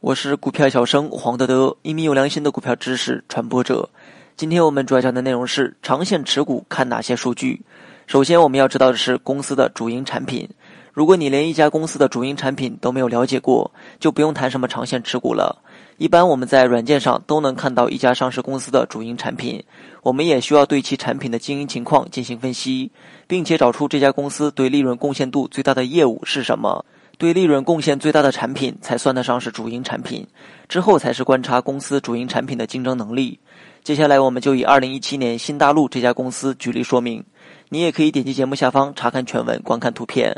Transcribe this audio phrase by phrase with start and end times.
[0.00, 3.88] 我是股票小生黄德德，一名有良心的股票知识传播者。
[4.36, 7.62] 今天我们主要讲的内容是长线持股看哪些数据。
[8.06, 10.48] 首先，我们要知道的是公司的主营产品。
[10.92, 15.61] 如果你连一家公司的主营产品都没有了解过，就不用谈什么长线持股了。
[15.98, 19.62] 一般我们在软件上都能看到一家上市公司的主营产品，
[20.02, 22.90] 我们也需要对其产品的经营情况进行分析，
[23.26, 26.84] 并且找出这家公司对利润贡献度最大的业务是什么。
[27.18, 30.26] 对利润贡献最大的产品才算得上是主营产品，
[30.68, 33.38] 之后才是观察公司主营产品的竞争能力。
[33.84, 37.22] 接下来，我们就以二零一七年新大陆这家公司举例说明。
[37.68, 40.34] 你也可以点击节目下方查看全文，观看图片。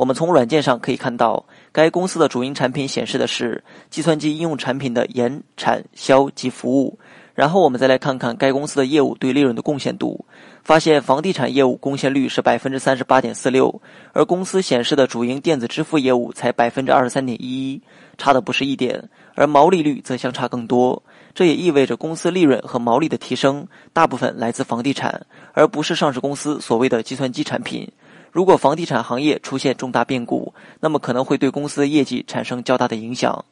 [0.00, 6.98] 我们从软件上可以看到，该公司的主营产品显示的是计算机应用产品的研、产、销及服务。
[7.34, 10.24] 然后我们再来看看该公司的业务对利润的贡献度，
[10.64, 13.82] 发现房地产业务贡献率是百分之三十八点四六，
[14.14, 17.82] 而公司显示的主营电子支付业务才百分之二十三点一一，
[18.16, 21.02] 差的不是一点，而毛利率则相差更多。
[21.34, 27.86] 这也意味着公司利润和毛利的提升大部分来自房地产，而不是上市公司所谓的计算机产品。
[28.32, 33.44] 如果房地产行业出现重大变故，那么可能会对公司的业绩产生较大的影响。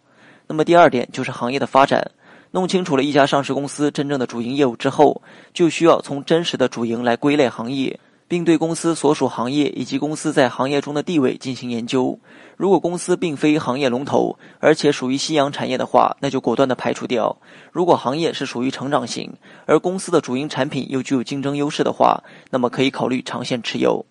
[0.46, 2.10] 那么第二点就是行业的发展。
[2.50, 5.20] 弄清楚了一家上市公司真正的主营业务之后，
[5.52, 12.18] 就需要从真实的主营来归类行业，并对公司所属行业以及公司在行业中的地位进行研究。
[12.56, 17.36] 如果公司并非行业龙头，而且属于夕阳产业的话，那就果断的排除掉。
[17.70, 19.30] 如果行业是属于成长型，
[19.66, 24.06] 而公司的主营产品又具有竞争优势的话，那么可以考虑长线持有。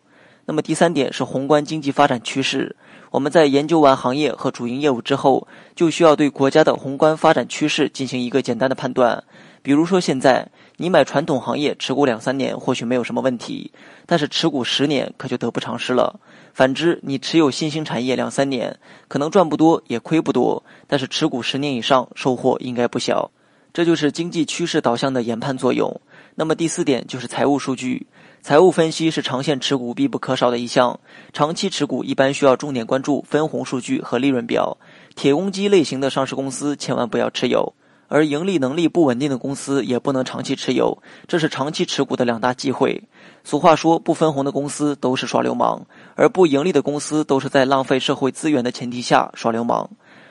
[0.47, 2.73] 那么第三点是宏观经济发展趋势。
[3.11, 5.45] 我们在研究完行业和主营业务之后，
[5.75, 9.21] 就需要对国家的宏观发展趋势进行一个简单的判断。
[9.61, 13.73] 比如说，现在你买传统行业持股两三年或许没有什么问题，
[14.05, 16.17] 但是持股十年可就得不偿失了。
[16.53, 23.29] 反之，你持有新兴产业两三年，可能赚不多也亏不多，但是持股十年以上，收获应该不小。
[23.73, 25.99] 这就是经济趋势导向的研判作用。
[26.35, 28.07] 那么第四点就是财务数据。
[28.41, 30.99] 财务分析是长线持股必不可少的一项，
[31.33, 34.77] 长期持股一般需要重点关注分红数据和利润表。
[35.15, 37.73] 铁公鸡类型的上市公司千万不要持有，
[38.07, 40.97] 而盈利能力不稳定的公司也不能长期持有，
[41.27, 43.03] 这是长期持股的两大忌讳。
[43.43, 49.89] 俗话说，不分红的公司都是耍流氓，而不盈利的公司都是在浪费社会资源的前提下耍流氓。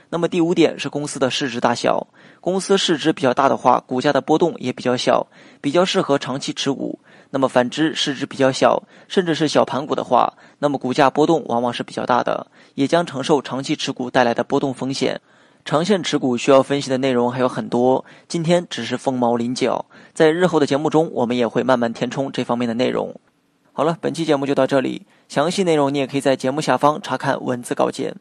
[0.09, 2.06] 那么第五点是公司的市值大小，
[2.41, 5.27] 公司市值比较大的话，股价的波动也比较小，
[5.61, 6.99] 比较适合长期持股。
[7.31, 15.21] 那么反之，市值比较小，甚至是小盘股的话，那么股价波动往往是比较大的，也将承受长期持股带来的波动风险。
[15.65, 23.21] 长线持股需要分析的内容还有很多，今天只是凤毛麟角，在日后的节目中，我们也会慢慢填充这方面的内容。
[23.73, 28.15] 好了，本期节目就到这里，详细内容你也可以在节目下方查看文字稿件。